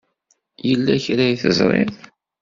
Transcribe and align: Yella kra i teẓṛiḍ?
Yella 0.67 0.95
kra 1.03 1.23
i 1.27 1.35
teẓṛiḍ? 1.41 1.91